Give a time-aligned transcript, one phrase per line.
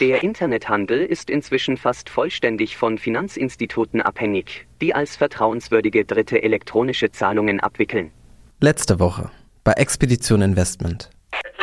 [0.00, 7.58] Der Internethandel ist inzwischen fast vollständig von Finanzinstituten abhängig, die als vertrauenswürdige Dritte elektronische Zahlungen
[7.58, 8.12] abwickeln.
[8.60, 9.30] Letzte Woche
[9.64, 11.10] bei Expedition Investment.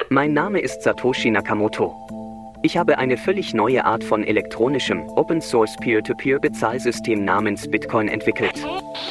[0.10, 2.25] Mein Name ist Satoshi Nakamoto.
[2.66, 8.56] Ich habe eine völlig neue Art von elektronischem Open Source Peer-to-Peer Bezahlsystem namens Bitcoin entwickelt.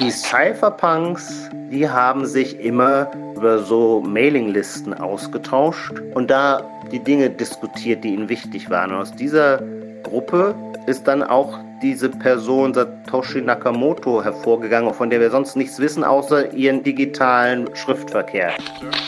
[0.00, 8.02] Die Cypherpunks, die haben sich immer über so Mailinglisten ausgetauscht und da die Dinge diskutiert,
[8.02, 8.90] die ihnen wichtig waren.
[8.90, 9.62] Und aus dieser
[10.02, 10.56] Gruppe
[10.88, 16.52] ist dann auch diese Person Satoshi Nakamoto hervorgegangen, von der wir sonst nichts wissen, außer
[16.52, 18.52] ihren digitalen Schriftverkehr.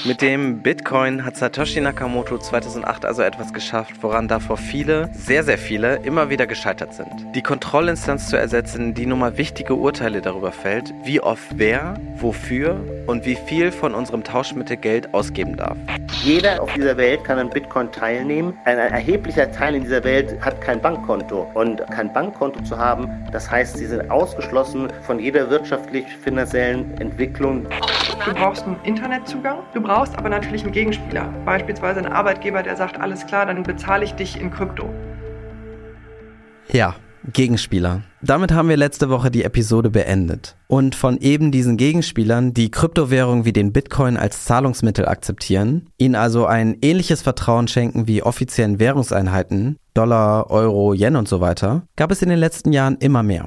[0.05, 5.59] Mit dem Bitcoin hat Satoshi Nakamoto 2008 also etwas geschafft, woran davor viele, sehr, sehr
[5.59, 7.11] viele, immer wieder gescheitert sind.
[7.35, 12.81] Die Kontrollinstanz zu ersetzen, die nun mal wichtige Urteile darüber fällt, wie oft wer, wofür
[13.07, 15.77] und wie viel von unserem Tauschmittel Geld ausgeben darf.
[16.23, 18.57] Jeder auf dieser Welt kann an Bitcoin teilnehmen.
[18.65, 21.47] Ein erheblicher Teil in dieser Welt hat kein Bankkonto.
[21.55, 27.67] Und kein Bankkonto zu haben, das heißt, sie sind ausgeschlossen von jeder wirtschaftlich-finanziellen Entwicklung.
[28.25, 31.29] Du brauchst einen Internetzugang, du brauchst aber natürlich einen Gegenspieler.
[31.45, 34.89] Beispielsweise einen Arbeitgeber, der sagt, alles klar, dann bezahle ich dich in Krypto.
[36.73, 36.95] Ja,
[37.33, 38.03] Gegenspieler.
[38.23, 40.57] Damit haben wir letzte Woche die Episode beendet.
[40.69, 46.47] Und von eben diesen Gegenspielern, die Kryptowährungen wie den Bitcoin als Zahlungsmittel akzeptieren, ihnen also
[46.47, 52.21] ein ähnliches Vertrauen schenken wie offiziellen Währungseinheiten, Dollar, Euro, Yen und so weiter, gab es
[52.21, 53.47] in den letzten Jahren immer mehr.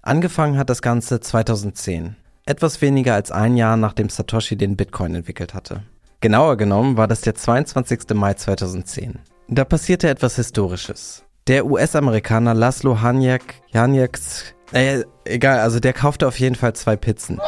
[0.00, 2.16] Angefangen hat das Ganze 2010.
[2.46, 5.82] Etwas weniger als ein Jahr nachdem Satoshi den Bitcoin entwickelt hatte.
[6.20, 8.14] Genauer genommen war das der 22.
[8.14, 9.18] Mai 2010.
[9.48, 11.22] Da passierte etwas Historisches.
[11.46, 17.40] Der US-Amerikaner Laszlo Haniak, Haniaks, äh, egal, also der kaufte auf jeden Fall zwei Pizzen.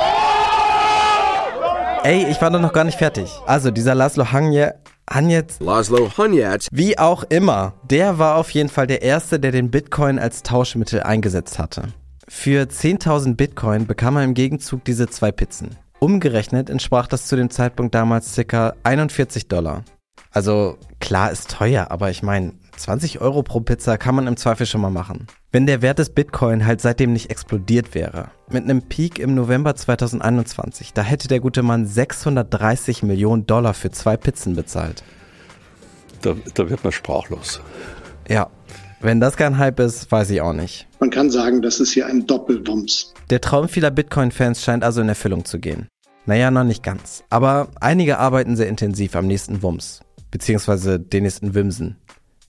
[2.05, 3.31] Ey, ich war doch noch gar nicht fertig.
[3.47, 4.75] Also dieser Laszlo Haniak,
[5.11, 9.71] Hanyetz, Laszlo Hanyetz, wie auch immer, der war auf jeden Fall der Erste, der den
[9.71, 11.89] Bitcoin als Tauschmittel eingesetzt hatte.
[12.29, 15.77] Für 10.000 Bitcoin bekam er im Gegenzug diese zwei Pizzen.
[15.99, 18.75] Umgerechnet entsprach das zu dem Zeitpunkt damals ca.
[18.83, 19.85] 41 Dollar.
[20.31, 24.67] Also klar ist teuer, aber ich meine, 20 Euro pro Pizza kann man im Zweifel
[24.67, 25.27] schon mal machen.
[25.53, 28.31] Wenn der Wert des Bitcoin halt seitdem nicht explodiert wäre.
[28.51, 33.91] Mit einem Peak im November 2021, da hätte der gute Mann 630 Millionen Dollar für
[33.91, 35.05] zwei Pizzen bezahlt.
[36.23, 37.61] Da, da wird man sprachlos.
[38.29, 38.49] Ja,
[39.01, 40.87] wenn das kein Hype ist, weiß ich auch nicht.
[41.01, 43.13] Man kann sagen, das ist hier ein Doppelwumms.
[43.31, 45.89] Der Traum vieler Bitcoin-Fans scheint also in Erfüllung zu gehen.
[46.25, 47.25] Naja, noch nicht ganz.
[47.29, 50.01] Aber einige arbeiten sehr intensiv am nächsten Wumms.
[50.31, 51.97] Beziehungsweise den nächsten Wimsen.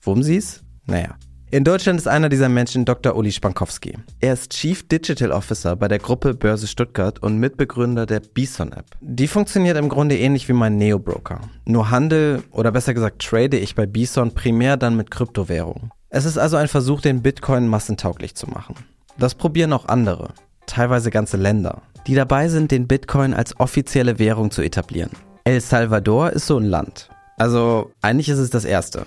[0.04, 0.62] Wumsis?
[0.86, 1.16] Naja.
[1.50, 3.16] In Deutschland ist einer dieser Menschen Dr.
[3.16, 3.96] Uli Spankowski.
[4.20, 8.86] Er ist Chief Digital Officer bei der Gruppe Börse Stuttgart und Mitbegründer der Bison App.
[9.00, 11.40] Die funktioniert im Grunde ähnlich wie mein Neo-Broker.
[11.64, 15.90] Nur handel oder besser gesagt trade ich bei Bison primär dann mit Kryptowährungen.
[16.10, 18.74] Es ist also ein Versuch, den Bitcoin massentauglich zu machen.
[19.16, 20.34] Das probieren auch andere,
[20.66, 25.12] teilweise ganze Länder, die dabei sind, den Bitcoin als offizielle Währung zu etablieren.
[25.44, 27.10] El Salvador ist so ein Land.
[27.36, 29.06] Also eigentlich ist es das erste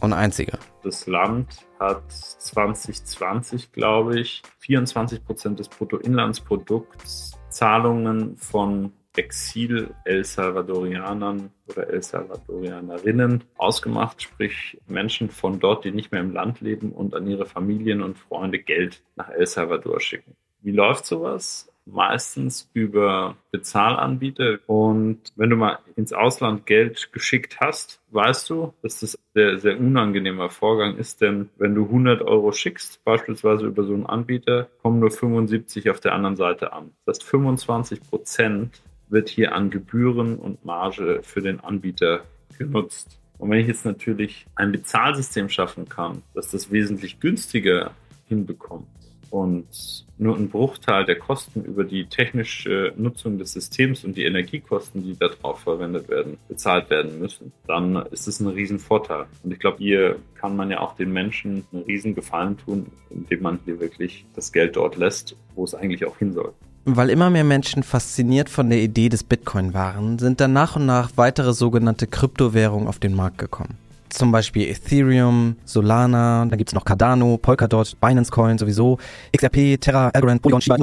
[0.00, 0.58] und einzige.
[0.82, 11.88] Das Land hat 2020, glaube ich, 24 Prozent des Bruttoinlandsprodukts Zahlungen von Exil-El Salvadorianern oder
[11.88, 17.26] El Salvadorianerinnen ausgemacht, sprich Menschen von dort, die nicht mehr im Land leben und an
[17.26, 20.36] ihre Familien und Freunde Geld nach El Salvador schicken.
[20.62, 21.69] Wie läuft sowas?
[21.92, 24.58] Meistens über Bezahlanbieter.
[24.66, 29.78] Und wenn du mal ins Ausland Geld geschickt hast, weißt du, dass das sehr, sehr
[29.78, 35.00] unangenehmer Vorgang ist, denn wenn du 100 Euro schickst, beispielsweise über so einen Anbieter, kommen
[35.00, 36.90] nur 75 auf der anderen Seite an.
[37.06, 42.22] Das heißt, 25 Prozent wird hier an Gebühren und Marge für den Anbieter
[42.58, 43.18] genutzt.
[43.38, 47.92] Und wenn ich jetzt natürlich ein Bezahlsystem schaffen kann, das das wesentlich günstiger
[48.28, 48.86] hinbekommt,
[49.30, 55.02] und nur ein Bruchteil der Kosten über die technische Nutzung des Systems und die Energiekosten,
[55.02, 59.26] die darauf verwendet werden, bezahlt werden müssen, dann ist es ein Riesenvorteil.
[59.42, 63.60] Und ich glaube, hier kann man ja auch den Menschen einen Riesengefallen tun, indem man
[63.64, 66.52] hier wirklich das Geld dort lässt, wo es eigentlich auch hin soll.
[66.84, 70.86] Weil immer mehr Menschen fasziniert von der Idee des Bitcoin waren, sind dann nach und
[70.86, 73.78] nach weitere sogenannte Kryptowährungen auf den Markt gekommen
[74.10, 78.98] zum Beispiel Ethereum, Solana, dann gibt es noch Cardano, Polkadot, Binance Coin sowieso,
[79.36, 80.76] XRP, Terra, Algorand, Polygon, Shiba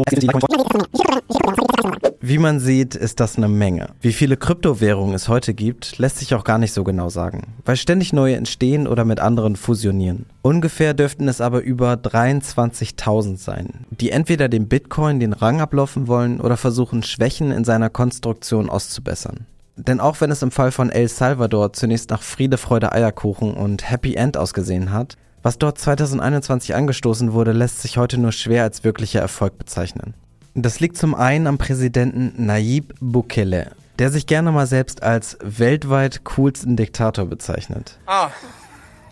[2.22, 3.90] Wie man sieht, ist das eine Menge.
[4.02, 7.76] Wie viele Kryptowährungen es heute gibt, lässt sich auch gar nicht so genau sagen, weil
[7.76, 10.26] ständig neue entstehen oder mit anderen fusionieren.
[10.42, 16.40] Ungefähr dürften es aber über 23.000 sein, die entweder dem Bitcoin den Rang ablaufen wollen
[16.40, 19.46] oder versuchen, Schwächen in seiner Konstruktion auszubessern.
[19.78, 23.90] Denn auch wenn es im Fall von El Salvador zunächst nach Friede, Freude, Eierkuchen und
[23.90, 28.84] Happy End ausgesehen hat, was dort 2021 angestoßen wurde, lässt sich heute nur schwer als
[28.84, 30.16] wirklicher Erfolg bezeichnen.
[30.56, 36.24] Das liegt zum einen am Präsidenten Nayib Bukele, der sich gerne mal selbst als weltweit
[36.24, 38.00] coolsten Diktator bezeichnet.
[38.08, 38.32] Ah,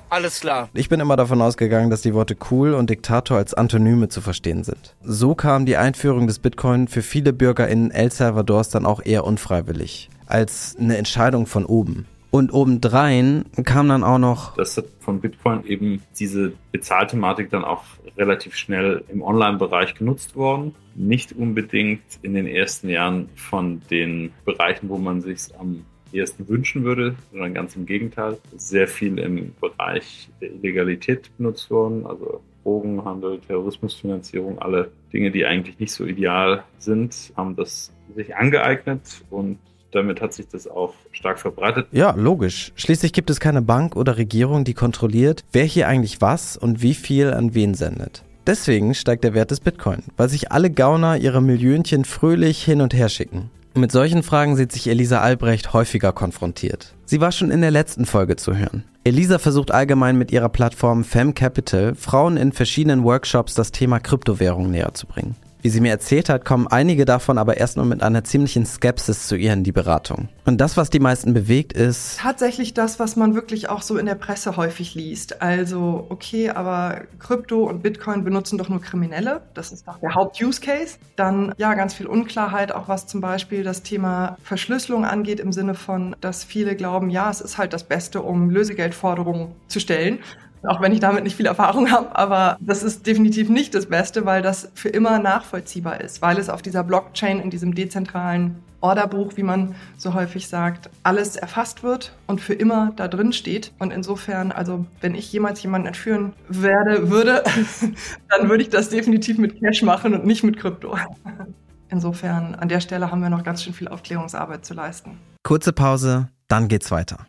[0.10, 0.70] alles klar.
[0.74, 4.64] Ich bin immer davon ausgegangen, dass die Worte cool und Diktator als Antonyme zu verstehen
[4.64, 4.96] sind.
[5.04, 9.24] So kam die Einführung des Bitcoin für viele Bürger in El Salvadors dann auch eher
[9.24, 12.06] unfreiwillig, als eine Entscheidung von oben.
[12.32, 14.56] Und obendrein kam dann auch noch.
[14.58, 17.84] Das hat von Bitcoin eben diese Bezahlthematik dann auch
[18.18, 20.76] relativ schnell im Online-Bereich genutzt worden.
[20.96, 26.84] Nicht unbedingt in den ersten Jahren von den Bereichen, wo man sich am ehesten wünschen
[26.84, 28.38] würde, sondern ganz im Gegenteil.
[28.58, 35.80] Sehr viel im Bereich der Illegalität benutzt worden, also Drogenhandel, Terrorismusfinanzierung, alle Dinge, die eigentlich
[35.80, 39.60] nicht so ideal sind, haben das sich angeeignet und
[39.96, 41.88] damit hat sich das auch stark verbreitet.
[41.92, 42.72] Ja, logisch.
[42.76, 46.94] Schließlich gibt es keine Bank oder Regierung, die kontrolliert, wer hier eigentlich was und wie
[46.94, 48.24] viel an wen sendet.
[48.46, 52.94] Deswegen steigt der Wert des Bitcoin, weil sich alle Gauner ihre Millionchen fröhlich hin und
[52.94, 53.50] her schicken.
[53.74, 56.94] Mit solchen Fragen sieht sich Elisa Albrecht häufiger konfrontiert.
[57.06, 58.84] Sie war schon in der letzten Folge zu hören.
[59.04, 64.72] Elisa versucht allgemein mit ihrer Plattform Fem Capital Frauen in verschiedenen Workshops das Thema Kryptowährung
[64.72, 65.36] näher zu bringen.
[65.66, 69.28] Wie sie mir erzählt hat, kommen einige davon aber erst nur mit einer ziemlichen Skepsis
[69.28, 70.30] zu ihr in die Beratung.
[70.46, 74.06] Und das, was die meisten bewegt, ist tatsächlich das, was man wirklich auch so in
[74.06, 75.42] der Presse häufig liest.
[75.42, 79.42] Also, okay, aber Krypto und Bitcoin benutzen doch nur Kriminelle.
[79.56, 81.00] Das ist doch der Haupt-Use-Case.
[81.16, 85.74] Dann, ja, ganz viel Unklarheit, auch was zum Beispiel das Thema Verschlüsselung angeht, im Sinne
[85.74, 90.20] von, dass viele glauben, ja, es ist halt das Beste, um Lösegeldforderungen zu stellen
[90.68, 92.16] auch wenn ich damit nicht viel Erfahrung habe.
[92.16, 96.50] Aber das ist definitiv nicht das Beste, weil das für immer nachvollziehbar ist, weil es
[96.50, 102.14] auf dieser Blockchain, in diesem dezentralen Orderbuch, wie man so häufig sagt, alles erfasst wird
[102.28, 103.74] und für immer da drin steht.
[103.80, 107.44] Und insofern, also wenn ich jemals jemanden entführen werde, würde,
[108.30, 110.98] dann würde ich das definitiv mit Cash machen und nicht mit Krypto.
[111.90, 115.20] Insofern, an der Stelle haben wir noch ganz schön viel Aufklärungsarbeit zu leisten.
[115.44, 117.28] Kurze Pause, dann geht's weiter.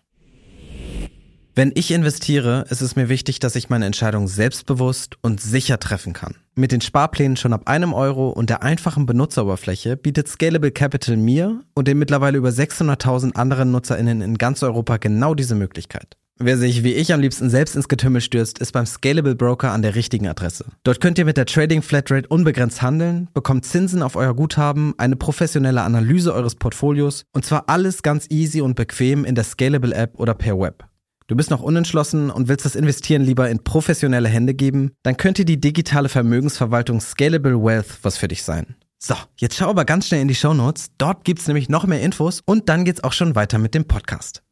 [1.58, 6.12] Wenn ich investiere, ist es mir wichtig, dass ich meine Entscheidung selbstbewusst und sicher treffen
[6.12, 6.34] kann.
[6.54, 11.62] Mit den Sparplänen schon ab einem Euro und der einfachen Benutzeroberfläche bietet Scalable Capital mir
[11.72, 16.18] und den mittlerweile über 600.000 anderen NutzerInnen in ganz Europa genau diese Möglichkeit.
[16.38, 19.80] Wer sich wie ich am liebsten selbst ins Getümmel stürzt, ist beim Scalable Broker an
[19.80, 20.66] der richtigen Adresse.
[20.84, 25.16] Dort könnt ihr mit der Trading Flatrate unbegrenzt handeln, bekommt Zinsen auf euer Guthaben, eine
[25.16, 30.20] professionelle Analyse eures Portfolios und zwar alles ganz easy und bequem in der Scalable App
[30.20, 30.84] oder per Web.
[31.28, 34.92] Du bist noch unentschlossen und willst das Investieren lieber in professionelle Hände geben?
[35.02, 38.76] Dann könnte die digitale Vermögensverwaltung Scalable Wealth was für dich sein.
[38.98, 40.86] So, jetzt schau aber ganz schnell in die Show Notes.
[40.98, 44.44] Dort gibt's nämlich noch mehr Infos und dann geht's auch schon weiter mit dem Podcast.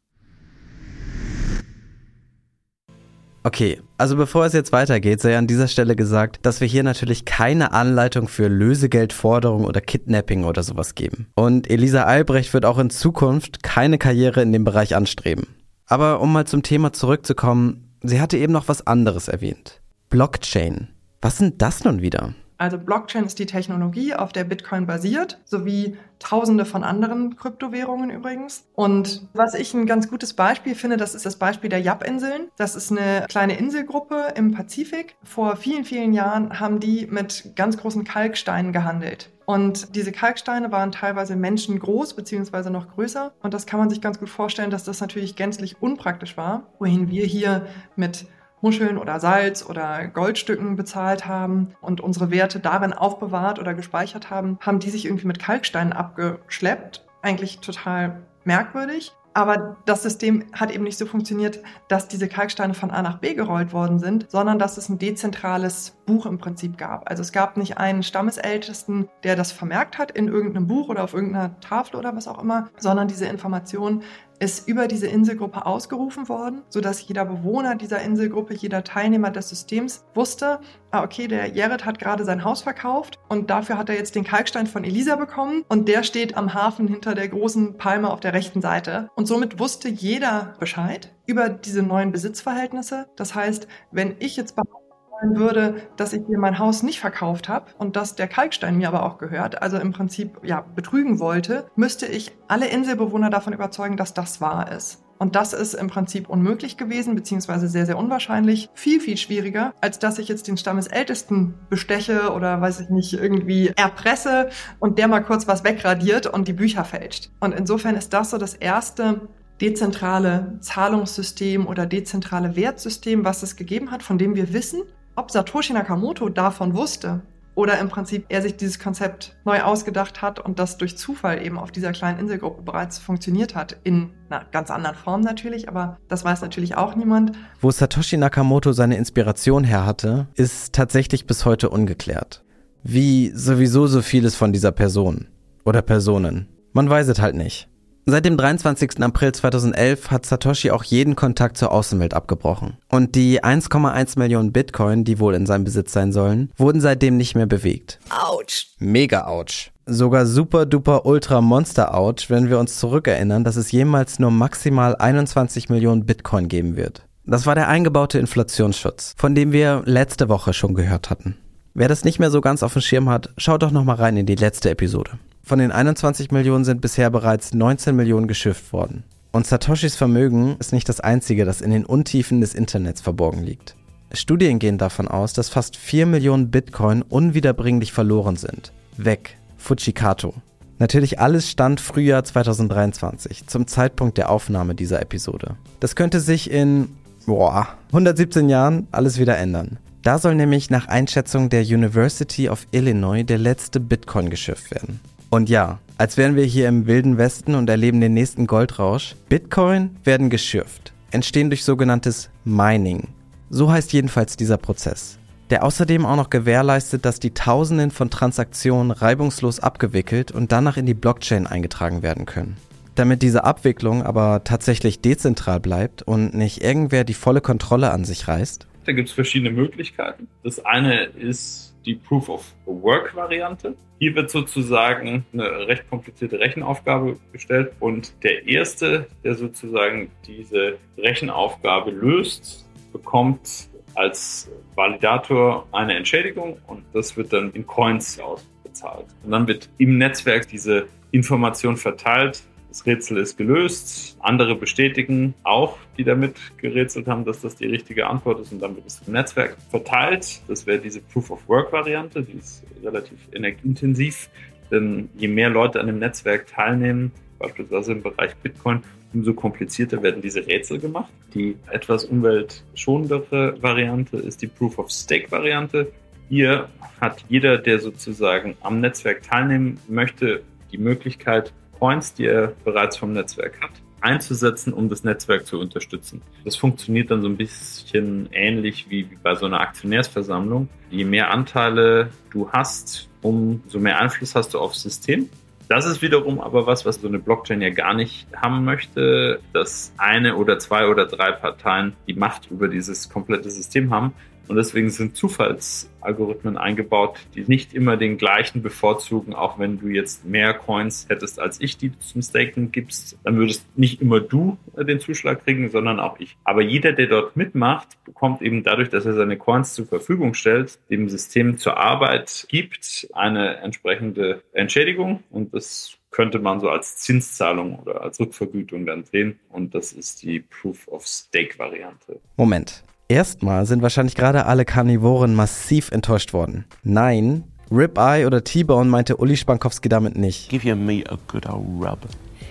[3.43, 7.23] Okay, also bevor es jetzt weitergeht, sei an dieser Stelle gesagt, dass wir hier natürlich
[7.23, 11.27] keine Anleitung für Lösegeldforderung oder Kidnapping oder sowas geben.
[11.35, 15.54] Und Elisa Albrecht wird auch in Zukunft keine Karriere in dem Bereich anstreben.
[15.87, 19.81] Aber um mal zum Thema zurückzukommen, sie hatte eben noch was anderes erwähnt.
[20.09, 20.89] Blockchain.
[21.21, 22.33] Was sind das nun wieder?
[22.57, 28.63] Also Blockchain ist die Technologie, auf der Bitcoin basiert, sowie tausende von anderen Kryptowährungen übrigens.
[28.73, 32.47] Und was ich ein ganz gutes Beispiel finde, das ist das Beispiel der Yap-Inseln.
[32.55, 35.15] Das ist eine kleine Inselgruppe im Pazifik.
[35.23, 39.31] Vor vielen, vielen Jahren haben die mit ganz großen Kalksteinen gehandelt.
[39.45, 43.33] Und diese Kalksteine waren teilweise menschengroß beziehungsweise noch größer.
[43.41, 46.63] Und das kann man sich ganz gut vorstellen, dass das natürlich gänzlich unpraktisch war.
[46.79, 48.25] Wohin wir hier mit
[48.61, 54.57] Muscheln oder Salz oder Goldstücken bezahlt haben und unsere Werte darin aufbewahrt oder gespeichert haben,
[54.61, 57.05] haben die sich irgendwie mit Kalksteinen abgeschleppt.
[57.21, 59.13] Eigentlich total merkwürdig.
[59.35, 63.33] Aber das System hat eben nicht so funktioniert, dass diese Kalksteine von A nach B
[63.33, 67.09] gerollt worden sind, sondern dass es ein dezentrales Buch im Prinzip gab.
[67.09, 71.13] Also es gab nicht einen Stammesältesten, der das vermerkt hat in irgendeinem Buch oder auf
[71.13, 74.03] irgendeiner Tafel oder was auch immer, sondern diese Information
[74.39, 80.05] ist über diese Inselgruppe ausgerufen worden, sodass jeder Bewohner dieser Inselgruppe, jeder Teilnehmer des Systems
[80.13, 80.59] wusste,
[80.91, 84.23] ah, okay, der Jared hat gerade sein Haus verkauft und dafür hat er jetzt den
[84.23, 88.33] Kalkstein von Elisa bekommen und der steht am Hafen hinter der großen Palme auf der
[88.33, 89.09] rechten Seite.
[89.15, 93.07] Und somit wusste jeder Bescheid über diese neuen Besitzverhältnisse.
[93.15, 94.84] Das heißt, wenn ich jetzt behaupte,
[95.21, 99.03] würde, dass ich mir mein Haus nicht verkauft habe und dass der Kalkstein mir aber
[99.03, 104.13] auch gehört, also im Prinzip ja betrügen wollte, müsste ich alle Inselbewohner davon überzeugen, dass
[104.13, 105.01] das wahr ist.
[105.17, 108.69] Und das ist im Prinzip unmöglich gewesen, beziehungsweise sehr, sehr unwahrscheinlich.
[108.73, 113.71] Viel, viel schwieriger, als dass ich jetzt den Stammesältesten besteche oder weiß ich nicht, irgendwie
[113.77, 117.31] erpresse und der mal kurz was wegradiert und die Bücher fälscht.
[117.39, 119.21] Und insofern ist das so das erste
[119.61, 124.81] dezentrale Zahlungssystem oder dezentrale Wertsystem, was es gegeben hat, von dem wir wissen,
[125.15, 127.21] ob Satoshi Nakamoto davon wusste
[127.55, 131.57] oder im Prinzip er sich dieses Konzept neu ausgedacht hat und das durch Zufall eben
[131.57, 133.77] auf dieser kleinen Inselgruppe bereits funktioniert hat.
[133.83, 137.31] In einer ganz anderen Form natürlich, aber das weiß natürlich auch niemand.
[137.61, 142.43] Wo Satoshi Nakamoto seine Inspiration her hatte, ist tatsächlich bis heute ungeklärt.
[142.83, 145.27] Wie sowieso so vieles von dieser Person
[145.63, 146.49] oder Personen.
[146.73, 147.69] Man weiß es halt nicht.
[148.07, 149.01] Seit dem 23.
[149.01, 152.77] April 2011 hat Satoshi auch jeden Kontakt zur Außenwelt abgebrochen.
[152.87, 157.33] Und die 1,1 Millionen Bitcoin, die wohl in seinem Besitz sein sollen, wurden seitdem nicht
[157.33, 157.99] mehr bewegt.
[158.11, 158.67] Autsch.
[158.77, 159.71] Mega ouch.
[159.87, 164.95] Sogar super duper ultra monster ouch, wenn wir uns zurückerinnern, dass es jemals nur maximal
[164.95, 167.07] 21 Millionen Bitcoin geben wird.
[167.25, 171.37] Das war der eingebaute Inflationsschutz, von dem wir letzte Woche schon gehört hatten.
[171.73, 174.15] Wer das nicht mehr so ganz auf dem Schirm hat, schaut doch noch mal rein
[174.15, 175.17] in die letzte Episode.
[175.45, 179.03] Von den 21 Millionen sind bisher bereits 19 Millionen geschifft worden.
[179.31, 183.75] Und Satoshis Vermögen ist nicht das einzige, das in den Untiefen des Internets verborgen liegt.
[184.11, 188.73] Studien gehen davon aus, dass fast 4 Millionen Bitcoin unwiederbringlich verloren sind.
[188.97, 189.37] Weg.
[189.57, 190.33] Fujikato.
[190.79, 195.57] Natürlich alles Stand Frühjahr 2023, zum Zeitpunkt der Aufnahme dieser Episode.
[195.79, 196.89] Das könnte sich in,
[197.27, 199.77] boah, 117 Jahren alles wieder ändern.
[200.01, 204.99] Da soll nämlich nach Einschätzung der University of Illinois der letzte Bitcoin geschifft werden.
[205.29, 209.15] Und ja, als wären wir hier im wilden Westen und erleben den nächsten Goldrausch.
[209.29, 213.09] Bitcoin werden geschürft, entstehen durch sogenanntes Mining.
[213.49, 215.17] So heißt jedenfalls dieser Prozess.
[215.51, 220.85] Der außerdem auch noch gewährleistet, dass die Tausenden von Transaktionen reibungslos abgewickelt und danach in
[220.85, 222.57] die Blockchain eingetragen werden können.
[222.95, 228.27] Damit diese Abwicklung aber tatsächlich dezentral bleibt und nicht irgendwer die volle Kontrolle an sich
[228.27, 228.67] reißt.
[228.85, 230.27] Da gibt es verschiedene Möglichkeiten.
[230.43, 233.75] Das eine ist die Proof of Work Variante.
[233.99, 241.91] Hier wird sozusagen eine recht komplizierte Rechenaufgabe gestellt und der erste, der sozusagen diese Rechenaufgabe
[241.91, 249.05] löst, bekommt als Validator eine Entschädigung und das wird dann in Coins ausbezahlt.
[249.23, 252.43] Und dann wird im Netzwerk diese Information verteilt
[252.75, 254.17] das Rätsel ist gelöst.
[254.19, 258.75] Andere bestätigen auch, die damit gerätselt haben, dass das die richtige Antwort ist und dann
[258.75, 260.41] wird es im Netzwerk verteilt.
[260.49, 264.29] Das wäre diese Proof of Work Variante, die ist relativ energieintensiv,
[264.71, 268.81] denn je mehr Leute an dem Netzwerk teilnehmen, beispielsweise im Bereich Bitcoin,
[269.13, 271.13] umso komplizierter werden diese Rätsel gemacht.
[271.33, 275.93] Die etwas umweltschonendere Variante ist die Proof of Stake Variante.
[276.27, 276.67] Hier
[276.99, 281.53] hat jeder, der sozusagen am Netzwerk teilnehmen möchte, die Möglichkeit,
[281.85, 283.69] Points, die er bereits vom Netzwerk hat,
[284.01, 286.23] einzusetzen, um das Netzwerk zu unterstützen.
[286.43, 290.67] Das funktioniert dann so ein bisschen ähnlich wie, bei so einer Aktionärsversammlung.
[290.89, 295.29] Je mehr Anteile du hast, umso mehr Einfluss hast du aufs System.
[295.67, 299.93] Das ist wiederum aber was, was so eine Blockchain ja gar nicht haben möchte, dass
[299.99, 304.11] eine oder zwei oder drei Parteien die Macht über dieses komplette System haben,
[304.47, 309.33] und deswegen sind Zufallsalgorithmen eingebaut, die nicht immer den gleichen bevorzugen.
[309.33, 313.37] Auch wenn du jetzt mehr Coins hättest als ich, die du zum Staken gibst, dann
[313.37, 316.37] würdest nicht immer du äh, den Zuschlag kriegen, sondern auch ich.
[316.43, 320.79] Aber jeder, der dort mitmacht, bekommt eben dadurch, dass er seine Coins zur Verfügung stellt,
[320.89, 325.23] dem System zur Arbeit gibt, eine entsprechende Entschädigung.
[325.29, 329.37] Und das könnte man so als Zinszahlung oder als Rückvergütung dann sehen.
[329.49, 332.21] Und das ist die Proof of Stake Variante.
[332.37, 332.83] Moment.
[333.07, 336.65] Erstmal sind wahrscheinlich gerade alle Karnivoren massiv enttäuscht worden.
[336.83, 340.49] Nein, Ribeye oder T-Bone meinte Uli Spankowski damit nicht.
[340.49, 341.99] Give your meat a good old rub.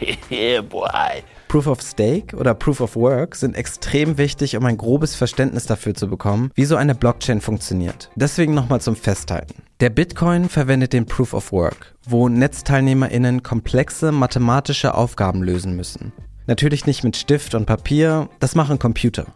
[0.31, 1.23] yeah, boy.
[1.49, 5.95] Proof of Stake oder Proof of Work sind extrem wichtig, um ein grobes Verständnis dafür
[5.95, 8.11] zu bekommen, wie so eine Blockchain funktioniert.
[8.15, 9.63] Deswegen nochmal zum Festhalten.
[9.81, 16.13] Der Bitcoin verwendet den Proof of Work, wo NetzteilnehmerInnen komplexe mathematische Aufgaben lösen müssen.
[16.47, 19.27] Natürlich nicht mit Stift und Papier, das machen Computer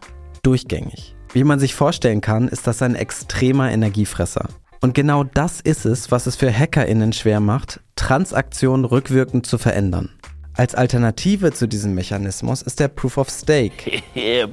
[0.43, 1.15] durchgängig.
[1.33, 4.47] Wie man sich vorstellen kann, ist das ein extremer Energiefresser.
[4.81, 10.09] Und genau das ist es, was es für HackerInnen schwer macht, Transaktionen rückwirkend zu verändern.
[10.53, 14.01] Als Alternative zu diesem Mechanismus ist der Proof of Stake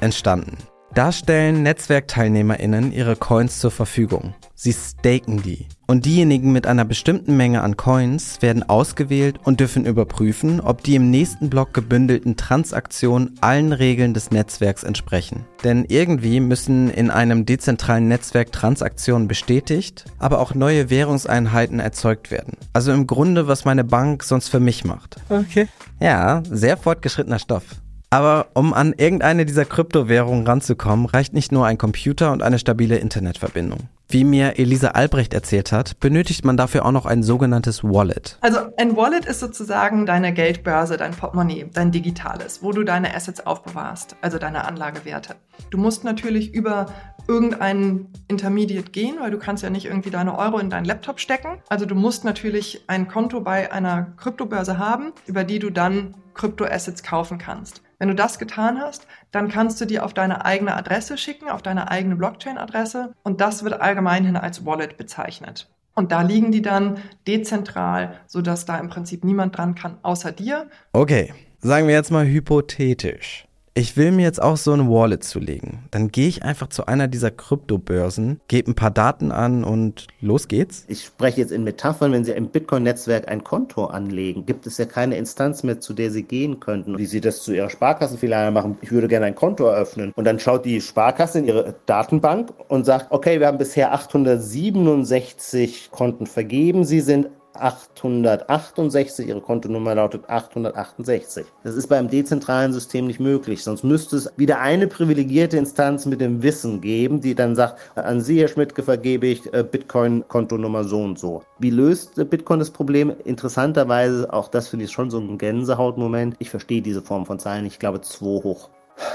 [0.00, 0.56] entstanden.
[0.94, 4.34] Da stellen NetzwerkteilnehmerInnen ihre Coins zur Verfügung.
[4.54, 5.66] Sie staken die.
[5.86, 10.94] Und diejenigen mit einer bestimmten Menge an Coins werden ausgewählt und dürfen überprüfen, ob die
[10.94, 15.46] im nächsten Block gebündelten Transaktionen allen Regeln des Netzwerks entsprechen.
[15.64, 22.58] Denn irgendwie müssen in einem dezentralen Netzwerk Transaktionen bestätigt, aber auch neue Währungseinheiten erzeugt werden.
[22.74, 25.16] Also im Grunde, was meine Bank sonst für mich macht.
[25.30, 25.68] Okay.
[26.00, 27.64] Ja, sehr fortgeschrittener Stoff.
[28.12, 32.98] Aber um an irgendeine dieser Kryptowährungen ranzukommen, reicht nicht nur ein Computer und eine stabile
[32.98, 33.88] Internetverbindung.
[34.06, 38.36] Wie mir Elisa Albrecht erzählt hat, benötigt man dafür auch noch ein sogenanntes Wallet.
[38.42, 43.46] Also ein Wallet ist sozusagen deine Geldbörse, dein Portemonnaie, dein digitales, wo du deine Assets
[43.46, 45.36] aufbewahrst, also deine Anlagewerte.
[45.70, 46.92] Du musst natürlich über
[47.26, 51.62] irgendeinen Intermediate gehen, weil du kannst ja nicht irgendwie deine Euro in deinen Laptop stecken.
[51.70, 57.02] Also du musst natürlich ein Konto bei einer Kryptobörse haben, über die du dann Kryptoassets
[57.02, 57.82] kaufen kannst.
[57.98, 61.62] Wenn du das getan hast, dann kannst du die auf deine eigene Adresse schicken, auf
[61.62, 65.68] deine eigene Blockchain-Adresse und das wird allgemeinhin als Wallet bezeichnet.
[65.94, 70.68] Und da liegen die dann dezentral, sodass da im Prinzip niemand dran kann, außer dir.
[70.92, 75.84] Okay, sagen wir jetzt mal hypothetisch ich will mir jetzt auch so ein Wallet zulegen.
[75.90, 80.48] Dann gehe ich einfach zu einer dieser Kryptobörsen, gebe ein paar Daten an und los
[80.48, 80.84] geht's.
[80.88, 84.84] Ich spreche jetzt in Metaphern, wenn Sie im Bitcoin-Netzwerk ein Konto anlegen, gibt es ja
[84.84, 86.98] keine Instanz mehr, zu der Sie gehen könnten.
[86.98, 90.12] Wie Sie das zu Ihrer Sparkassenfiliale machen, ich würde gerne ein Konto eröffnen.
[90.16, 95.90] Und dann schaut die Sparkasse in ihre Datenbank und sagt, okay, wir haben bisher 867
[95.90, 96.84] Konten vergeben.
[96.84, 101.46] Sie sind 868, Ihre Kontonummer lautet 868.
[101.64, 106.20] Das ist beim dezentralen System nicht möglich, sonst müsste es wieder eine privilegierte Instanz mit
[106.20, 111.02] dem Wissen geben, die dann sagt, an Sie, Herr Schmidtke, vergebe ich äh, Bitcoin-Kontonummer so
[111.02, 111.42] und so.
[111.58, 113.12] Wie löst Bitcoin das Problem?
[113.24, 116.36] Interessanterweise, auch das finde ich schon so ein Gänsehautmoment.
[116.38, 118.70] Ich verstehe diese Form von Zahlen, ich glaube 2 hoch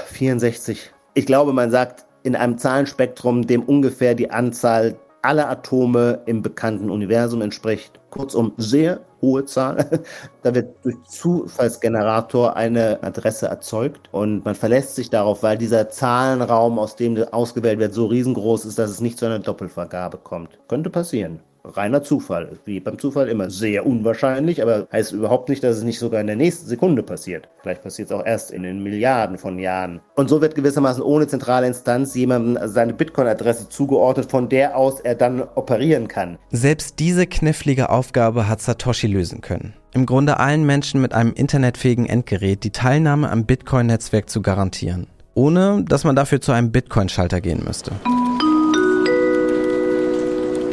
[0.06, 0.92] 64.
[1.14, 6.90] Ich glaube, man sagt in einem Zahlenspektrum, dem ungefähr die Anzahl aller Atome im bekannten
[6.90, 8.00] Universum entspricht.
[8.10, 10.02] Kurzum, sehr hohe Zahl.
[10.42, 16.78] da wird durch Zufallsgenerator eine Adresse erzeugt und man verlässt sich darauf, weil dieser Zahlenraum,
[16.78, 20.58] aus dem ausgewählt wird, so riesengroß ist, dass es nicht zu einer Doppelvergabe kommt.
[20.68, 22.58] Könnte passieren reiner Zufall.
[22.64, 26.26] Wie beim Zufall immer sehr unwahrscheinlich, aber heißt überhaupt nicht, dass es nicht sogar in
[26.26, 27.48] der nächsten Sekunde passiert.
[27.62, 30.00] Vielleicht passiert es auch erst in den Milliarden von Jahren.
[30.16, 35.14] Und so wird gewissermaßen ohne zentrale Instanz jemandem seine Bitcoin-Adresse zugeordnet, von der aus er
[35.14, 36.38] dann operieren kann.
[36.50, 39.74] Selbst diese knifflige Aufgabe hat Satoshi lösen können.
[39.94, 45.06] Im Grunde allen Menschen mit einem internetfähigen Endgerät die Teilnahme am Bitcoin-Netzwerk zu garantieren.
[45.34, 47.92] Ohne dass man dafür zu einem Bitcoin-Schalter gehen müsste.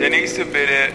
[0.05, 0.93] Der nächste bitte.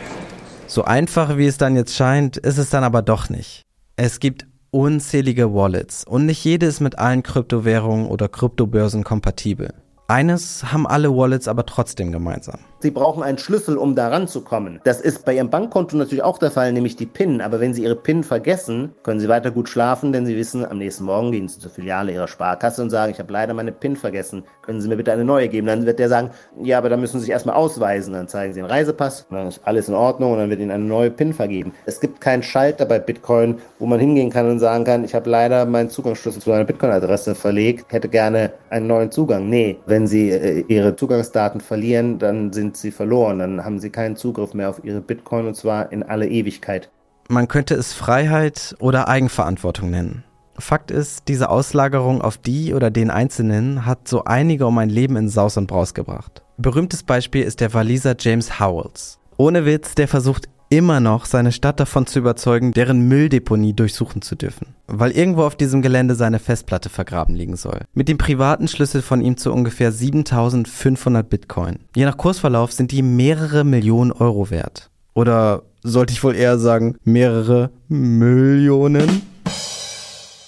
[0.68, 3.62] So einfach wie es dann jetzt scheint, ist es dann aber doch nicht.
[3.96, 9.74] Es gibt unzählige Wallets und nicht jede ist mit allen Kryptowährungen oder Kryptobörsen kompatibel.
[10.06, 12.60] Eines haben alle Wallets aber trotzdem gemeinsam.
[12.82, 14.80] Sie brauchen einen Schlüssel, um da ranzukommen.
[14.84, 17.42] Das ist bei Ihrem Bankkonto natürlich auch der Fall, nämlich die PIN.
[17.42, 20.78] Aber wenn Sie Ihre PIN vergessen, können Sie weiter gut schlafen, denn Sie wissen, am
[20.78, 23.96] nächsten Morgen gehen Sie zur Filiale Ihrer Sparkasse und sagen, ich habe leider meine PIN
[23.96, 24.44] vergessen.
[24.62, 25.66] Können Sie mir bitte eine neue geben?
[25.66, 26.30] Dann wird der sagen,
[26.62, 28.14] ja, aber da müssen Sie sich erstmal ausweisen.
[28.14, 30.84] Dann zeigen Sie einen Reisepass, dann ist alles in Ordnung und dann wird Ihnen eine
[30.84, 31.74] neue PIN vergeben.
[31.84, 35.28] Es gibt keinen Schalter bei Bitcoin, wo man hingehen kann und sagen kann, ich habe
[35.28, 39.50] leider meinen Zugangsschlüssel zu einer Bitcoin-Adresse verlegt, hätte gerne einen neuen Zugang.
[39.50, 43.38] Nee, wenn Sie äh, Ihre Zugangsdaten verlieren, dann sind Sie verloren.
[43.38, 46.90] Dann haben Sie keinen Zugriff mehr auf Ihre Bitcoin und zwar in alle Ewigkeit.
[47.28, 50.24] Man könnte es Freiheit oder Eigenverantwortung nennen.
[50.58, 55.16] Fakt ist, diese Auslagerung auf die oder den Einzelnen hat so einige um ein Leben
[55.16, 56.42] in Saus und Braus gebracht.
[56.58, 59.18] Berühmtes Beispiel ist der Waliser James Howells.
[59.36, 64.36] Ohne Witz, der versucht immer noch seine Stadt davon zu überzeugen, deren Mülldeponie durchsuchen zu
[64.36, 67.80] dürfen, weil irgendwo auf diesem Gelände seine Festplatte vergraben liegen soll.
[67.92, 71.80] Mit dem privaten Schlüssel von ihm zu ungefähr 7500 Bitcoin.
[71.94, 74.90] Je nach Kursverlauf sind die mehrere Millionen Euro wert.
[75.12, 79.22] Oder sollte ich wohl eher sagen, mehrere Millionen?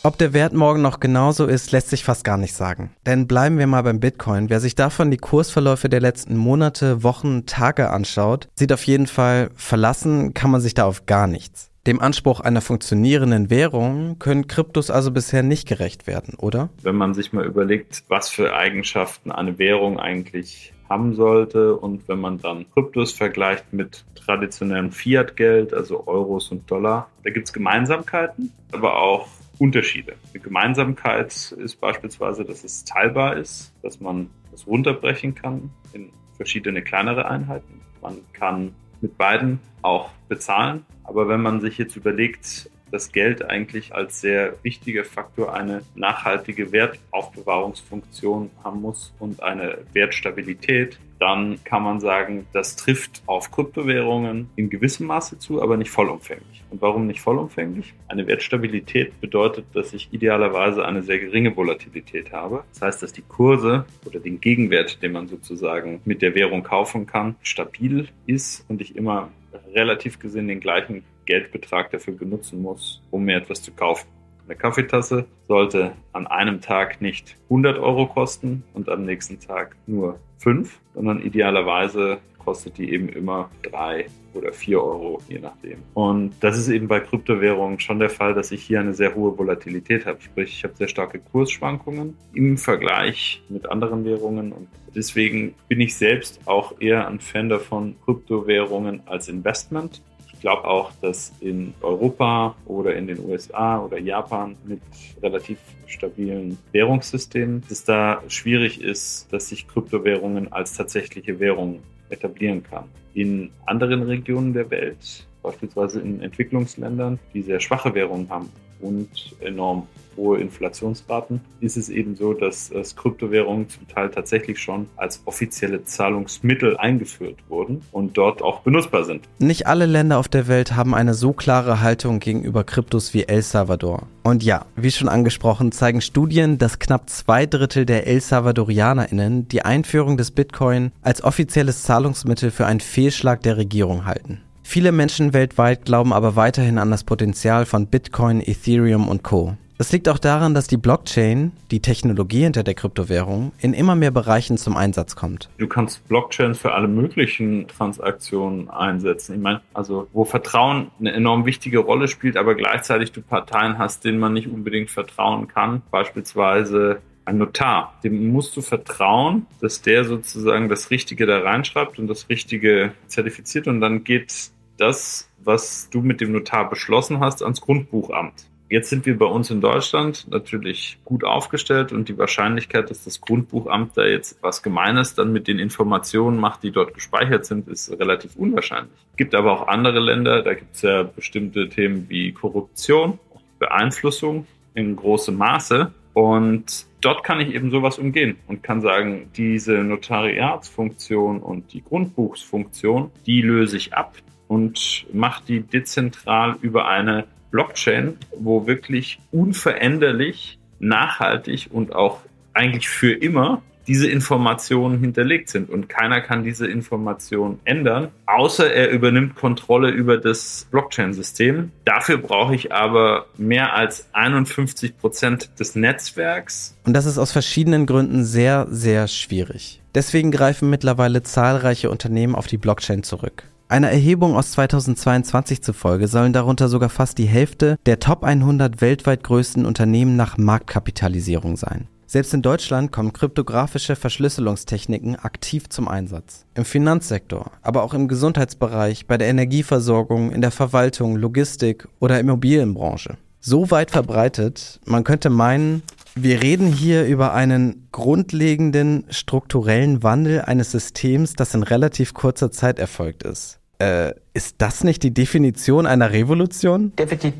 [0.04, 2.90] Ob der Wert morgen noch genauso ist, lässt sich fast gar nicht sagen.
[3.06, 4.50] Denn bleiben wir mal beim Bitcoin.
[4.50, 9.50] Wer sich davon die Kursverläufe der letzten Monate, Wochen, Tage anschaut, sieht auf jeden Fall,
[9.54, 11.70] verlassen kann man sich da auf gar nichts.
[11.86, 16.70] Dem Anspruch einer funktionierenden Währung können Kryptos also bisher nicht gerecht werden, oder?
[16.82, 22.18] Wenn man sich mal überlegt, was für Eigenschaften eine Währung eigentlich haben sollte und wenn
[22.18, 28.52] man dann Kryptos vergleicht mit traditionellem Fiat-Geld, also Euros und Dollar, da gibt es Gemeinsamkeiten,
[28.72, 29.28] aber auch
[29.62, 30.16] Unterschiede.
[30.34, 36.82] Eine Gemeinsamkeit ist beispielsweise, dass es teilbar ist, dass man es runterbrechen kann in verschiedene
[36.82, 37.80] kleinere Einheiten.
[38.00, 40.84] Man kann mit beiden auch bezahlen.
[41.04, 46.70] Aber wenn man sich jetzt überlegt, dass Geld eigentlich als sehr wichtiger Faktor eine nachhaltige
[46.70, 54.70] Wertaufbewahrungsfunktion haben muss und eine Wertstabilität, dann kann man sagen, das trifft auf Kryptowährungen in
[54.70, 56.62] gewissem Maße zu, aber nicht vollumfänglich.
[56.70, 57.94] Und warum nicht vollumfänglich?
[58.08, 62.64] Eine Wertstabilität bedeutet, dass ich idealerweise eine sehr geringe Volatilität habe.
[62.72, 67.06] Das heißt, dass die Kurse oder den Gegenwert, den man sozusagen mit der Währung kaufen
[67.06, 69.30] kann, stabil ist und ich immer
[69.74, 74.08] relativ gesehen den gleichen Geldbetrag dafür benutzen muss, um mir etwas zu kaufen.
[74.46, 80.18] Eine Kaffeetasse sollte an einem Tag nicht 100 Euro kosten und am nächsten Tag nur
[80.38, 85.78] 5, sondern idealerweise kostet die eben immer 3 oder 4 Euro, je nachdem.
[85.94, 89.36] Und das ist eben bei Kryptowährungen schon der Fall, dass ich hier eine sehr hohe
[89.38, 90.20] Volatilität habe.
[90.20, 95.94] Sprich, ich habe sehr starke Kursschwankungen im Vergleich mit anderen Währungen und deswegen bin ich
[95.94, 100.02] selbst auch eher ein Fan davon, Kryptowährungen als Investment
[100.42, 104.80] glaube auch, dass in Europa oder in den USA oder Japan mit
[105.22, 112.84] relativ stabilen Währungssystemen es da schwierig ist, dass sich Kryptowährungen als tatsächliche Währung etablieren kann.
[113.14, 118.50] In anderen Regionen der Welt, beispielsweise in Entwicklungsländern, die sehr schwache Währungen haben
[118.82, 119.08] und
[119.40, 125.22] enorm hohe Inflationsraten, ist es eben so, dass, dass Kryptowährungen zum Teil tatsächlich schon als
[125.24, 129.28] offizielle Zahlungsmittel eingeführt wurden und dort auch benutzbar sind.
[129.38, 133.42] Nicht alle Länder auf der Welt haben eine so klare Haltung gegenüber Kryptos wie El
[133.42, 134.06] Salvador.
[134.22, 139.64] Und ja, wie schon angesprochen, zeigen Studien, dass knapp zwei Drittel der El Salvadorianerinnen die
[139.64, 144.40] Einführung des Bitcoin als offizielles Zahlungsmittel für einen Fehlschlag der Regierung halten.
[144.72, 149.58] Viele Menschen weltweit glauben aber weiterhin an das Potenzial von Bitcoin, Ethereum und Co.
[149.76, 154.10] Das liegt auch daran, dass die Blockchain, die Technologie hinter der Kryptowährung, in immer mehr
[154.10, 155.50] Bereichen zum Einsatz kommt.
[155.58, 159.34] Du kannst Blockchains für alle möglichen Transaktionen einsetzen.
[159.34, 164.06] Ich meine, also wo Vertrauen eine enorm wichtige Rolle spielt, aber gleichzeitig du Parteien hast,
[164.06, 170.04] denen man nicht unbedingt vertrauen kann, beispielsweise ein Notar, dem musst du vertrauen, dass der
[170.04, 176.00] sozusagen das Richtige da reinschreibt und das Richtige zertifiziert und dann geht das, was du
[176.00, 178.46] mit dem Notar beschlossen hast, ans Grundbuchamt.
[178.72, 183.20] Jetzt sind wir bei uns in Deutschland natürlich gut aufgestellt und die Wahrscheinlichkeit, dass das
[183.20, 187.90] Grundbuchamt da jetzt was Gemeines dann mit den Informationen macht, die dort gespeichert sind, ist
[188.00, 188.94] relativ unwahrscheinlich.
[189.10, 193.18] Es gibt aber auch andere Länder, da gibt es ja bestimmte Themen wie Korruption,
[193.58, 199.84] Beeinflussung in großem Maße und dort kann ich eben sowas umgehen und kann sagen, diese
[199.84, 204.16] Notariatsfunktion und die Grundbuchsfunktion, die löse ich ab
[204.52, 212.20] und mache die dezentral über eine Blockchain, wo wirklich unveränderlich, nachhaltig und auch
[212.52, 218.90] eigentlich für immer diese Informationen hinterlegt sind und keiner kann diese Informationen ändern, außer er
[218.90, 221.72] übernimmt Kontrolle über das Blockchain-System.
[221.86, 226.76] Dafür brauche ich aber mehr als 51 Prozent des Netzwerks.
[226.84, 229.80] Und das ist aus verschiedenen Gründen sehr, sehr schwierig.
[229.94, 233.44] Deswegen greifen mittlerweile zahlreiche Unternehmen auf die Blockchain zurück.
[233.72, 239.24] Einer Erhebung aus 2022 zufolge sollen darunter sogar fast die Hälfte der Top 100 weltweit
[239.24, 241.88] größten Unternehmen nach Marktkapitalisierung sein.
[242.06, 246.44] Selbst in Deutschland kommen kryptografische Verschlüsselungstechniken aktiv zum Einsatz.
[246.52, 253.16] Im Finanzsektor, aber auch im Gesundheitsbereich, bei der Energieversorgung, in der Verwaltung, Logistik oder Immobilienbranche.
[253.40, 255.82] So weit verbreitet, man könnte meinen,
[256.14, 262.78] wir reden hier über einen grundlegenden strukturellen Wandel eines Systems, das in relativ kurzer Zeit
[262.78, 263.60] erfolgt ist.
[263.82, 266.92] Äh, ist das nicht die Definition einer Revolution?
[266.96, 267.34] Definitiv,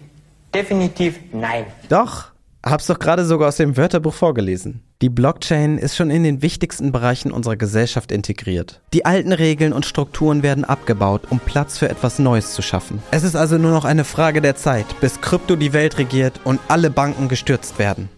[0.53, 1.67] definitiv nein.
[1.89, 2.33] Doch,
[2.65, 4.83] hab's doch gerade sogar aus dem Wörterbuch vorgelesen.
[5.03, 8.81] Die Blockchain ist schon in den wichtigsten Bereichen unserer Gesellschaft integriert.
[8.93, 13.01] Die alten Regeln und Strukturen werden abgebaut, um Platz für etwas Neues zu schaffen.
[13.13, 16.61] Es ist also nur noch eine Frage der Zeit, bis Krypto die Welt regiert und
[16.67, 18.09] alle Banken gestürzt werden.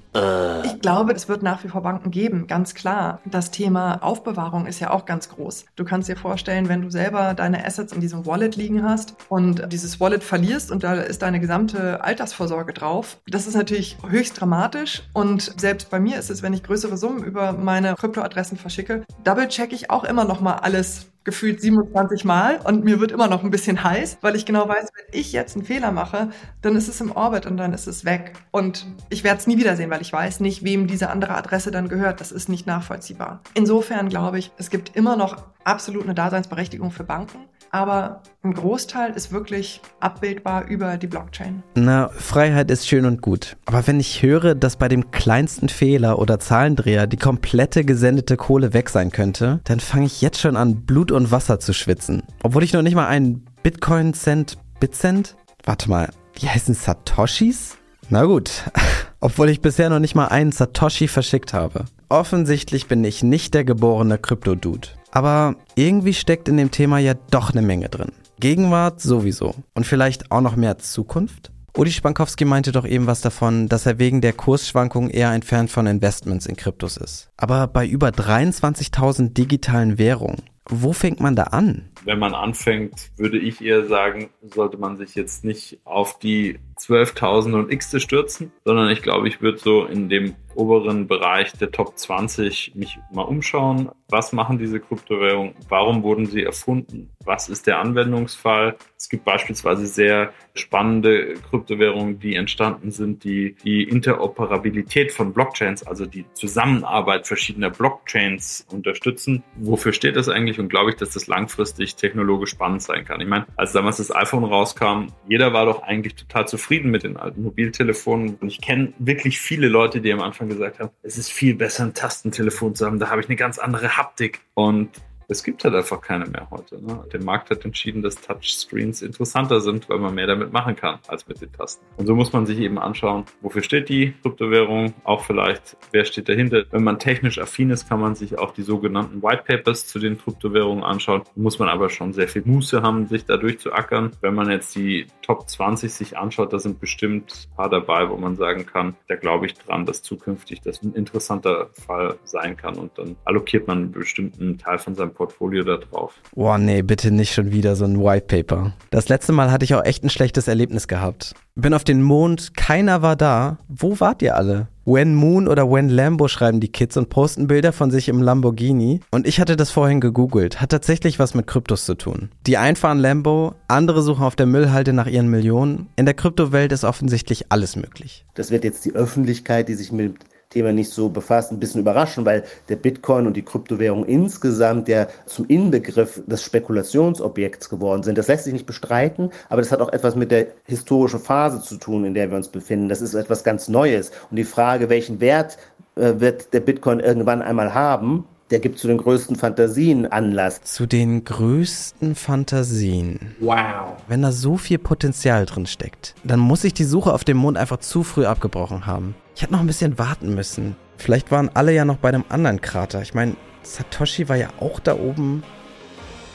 [0.64, 3.20] Ich glaube, es wird nach wie vor Banken geben, ganz klar.
[3.24, 5.66] Das Thema Aufbewahrung ist ja auch ganz groß.
[5.74, 9.72] Du kannst dir vorstellen, wenn du selber deine Assets in diesem Wallet liegen hast und
[9.72, 15.02] dieses Wallet verlierst und da ist deine gesamte Altersvorsorge drauf, das ist natürlich höchst dramatisch.
[15.14, 19.48] Und selbst bei mir ist es, wenn ich größere Summen über meine Kryptoadressen verschicke, double
[19.48, 23.42] check ich auch immer noch mal alles gefühlt 27 Mal und mir wird immer noch
[23.42, 26.28] ein bisschen heiß, weil ich genau weiß, wenn ich jetzt einen Fehler mache,
[26.60, 28.34] dann ist es im Orbit und dann ist es weg.
[28.50, 31.88] Und ich werde es nie wiedersehen, weil ich weiß nicht, wem diese andere Adresse dann
[31.88, 32.20] gehört.
[32.20, 33.40] Das ist nicht nachvollziehbar.
[33.54, 37.38] Insofern glaube ich, es gibt immer noch absolut eine Daseinsberechtigung für Banken
[37.74, 41.64] aber ein Großteil ist wirklich abbildbar über die Blockchain.
[41.74, 43.56] Na, Freiheit ist schön und gut.
[43.66, 48.74] Aber wenn ich höre, dass bei dem kleinsten Fehler oder Zahlendreher die komplette gesendete Kohle
[48.74, 52.22] weg sein könnte, dann fange ich jetzt schon an, Blut und Wasser zu schwitzen.
[52.44, 55.34] Obwohl ich noch nicht mal einen Bitcoin-Cent, Bitcent?
[55.64, 56.10] Warte mal,
[56.40, 57.76] die heißen Satoshis?
[58.08, 58.50] Na gut,
[59.20, 61.86] obwohl ich bisher noch nicht mal einen Satoshi verschickt habe.
[62.08, 64.86] Offensichtlich bin ich nicht der geborene Krypto-Dude.
[65.14, 68.10] Aber irgendwie steckt in dem Thema ja doch eine Menge drin.
[68.40, 69.54] Gegenwart sowieso.
[69.72, 71.52] Und vielleicht auch noch mehr Zukunft?
[71.76, 75.86] Udi Spankowski meinte doch eben was davon, dass er wegen der Kursschwankungen eher entfernt von
[75.86, 77.30] Investments in Kryptos ist.
[77.36, 81.90] Aber bei über 23.000 digitalen Währungen Wo fängt man da an?
[82.04, 87.54] Wenn man anfängt, würde ich eher sagen, sollte man sich jetzt nicht auf die 12.000
[87.54, 91.98] und x stürzen, sondern ich glaube, ich würde so in dem oberen Bereich der Top
[91.98, 93.90] 20 mich mal umschauen.
[94.08, 95.54] Was machen diese Kryptowährungen?
[95.68, 97.10] Warum wurden sie erfunden?
[97.24, 98.76] Was ist der Anwendungsfall?
[98.96, 106.06] Es gibt beispielsweise sehr spannende Kryptowährungen, die entstanden sind, die die Interoperabilität von Blockchains, also
[106.06, 109.42] die Zusammenarbeit verschiedener Blockchains unterstützen.
[109.56, 110.53] Wofür steht das eigentlich?
[110.58, 113.20] Und glaube ich, dass das langfristig technologisch spannend sein kann.
[113.20, 117.16] Ich meine, als damals das iPhone rauskam, jeder war doch eigentlich total zufrieden mit den
[117.16, 118.36] alten Mobiltelefonen.
[118.40, 121.84] Und ich kenne wirklich viele Leute, die am Anfang gesagt haben, es ist viel besser,
[121.84, 122.98] ein Tastentelefon zu haben.
[122.98, 124.40] Da habe ich eine ganz andere Haptik.
[124.54, 124.90] Und
[125.28, 126.84] es gibt halt einfach keine mehr heute.
[126.84, 127.04] Ne?
[127.12, 131.26] Der Markt hat entschieden, dass Touchscreens interessanter sind, weil man mehr damit machen kann als
[131.26, 131.84] mit den Tasten.
[131.96, 136.28] Und so muss man sich eben anschauen, wofür steht die Kryptowährung, auch vielleicht, wer steht
[136.28, 136.64] dahinter.
[136.70, 140.18] Wenn man technisch affin ist, kann man sich auch die sogenannten White Papers zu den
[140.18, 141.22] Kryptowährungen anschauen.
[141.34, 144.12] Muss man aber schon sehr viel Muße haben, sich da durchzuackern.
[144.20, 148.16] Wenn man jetzt die Top 20 sich anschaut, da sind bestimmt ein paar dabei, wo
[148.16, 152.76] man sagen kann, da glaube ich dran, dass zukünftig das ein interessanter Fall sein kann.
[152.76, 156.12] Und dann allokiert man einen bestimmten Teil von seinem Portfolio da drauf.
[156.34, 158.72] Boah, nee, bitte nicht schon wieder so ein White Paper.
[158.90, 161.34] Das letzte Mal hatte ich auch echt ein schlechtes Erlebnis gehabt.
[161.54, 163.58] Bin auf den Mond, keiner war da.
[163.68, 164.68] Wo wart ihr alle?
[164.86, 169.00] When Moon oder When Lambo schreiben die Kids und posten Bilder von sich im Lamborghini.
[169.10, 170.60] Und ich hatte das vorhin gegoogelt.
[170.60, 172.30] Hat tatsächlich was mit Kryptos zu tun.
[172.46, 175.86] Die einen fahren Lambo, andere suchen auf der Müllhalde nach ihren Millionen.
[175.96, 178.26] In der Kryptowelt ist offensichtlich alles möglich.
[178.34, 180.16] Das wird jetzt die Öffentlichkeit, die sich mit
[180.54, 185.08] Thema nicht so befasst, ein bisschen überraschen, weil der Bitcoin und die Kryptowährung insgesamt ja
[185.26, 188.16] zum Inbegriff des Spekulationsobjekts geworden sind.
[188.16, 191.76] Das lässt sich nicht bestreiten, aber das hat auch etwas mit der historischen Phase zu
[191.76, 192.88] tun, in der wir uns befinden.
[192.88, 194.12] Das ist etwas ganz Neues.
[194.30, 195.58] Und die Frage, welchen Wert
[195.96, 200.62] äh, wird der Bitcoin irgendwann einmal haben, der gibt zu den größten Fantasien Anlass.
[200.62, 203.34] Zu den größten Fantasien.
[203.40, 203.96] Wow.
[204.06, 207.58] Wenn da so viel Potenzial drin steckt, dann muss ich die Suche auf dem Mond
[207.58, 209.16] einfach zu früh abgebrochen haben.
[209.34, 210.76] Ich hätte noch ein bisschen warten müssen.
[210.98, 213.02] Vielleicht waren alle ja noch bei einem anderen Krater.
[213.02, 215.42] Ich meine, Satoshi war ja auch da oben.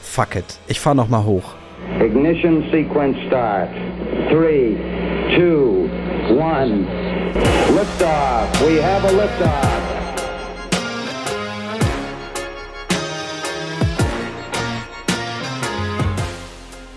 [0.02, 0.58] Fuck it.
[0.68, 1.54] Ich fahr noch mal hoch.
[2.04, 3.70] Ignition sequence start.
[4.28, 4.76] Three,
[5.34, 5.88] two,
[6.28, 6.86] one.
[7.74, 8.60] Liftoff.
[8.60, 9.89] We have a liftoff.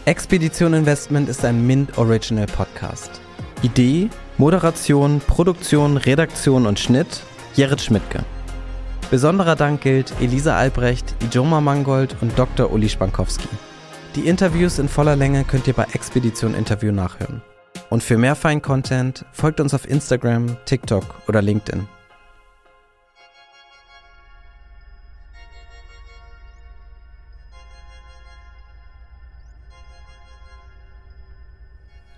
[0.06, 3.22] Expedition Investment ist ein Mint Original Podcast.
[3.62, 7.22] Idee, Moderation, Produktion, Redaktion und Schnitt
[7.56, 8.26] Gerrit Schmidtke.
[9.10, 12.74] Besonderer Dank gilt Elisa Albrecht, Ijoma Mangold und Dr.
[12.74, 13.48] Uli Spankowski.
[14.16, 17.42] Die Interviews in voller Länge könnt ihr bei Expedition Interview nachhören.
[17.90, 21.88] Und für mehr Fein-Content folgt uns auf Instagram, TikTok oder LinkedIn.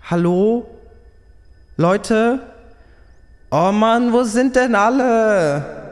[0.08, 0.68] Hallo?
[1.76, 2.38] Leute?
[3.50, 5.85] Oh Mann, wo sind denn alle?